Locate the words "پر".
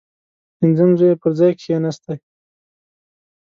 1.21-1.31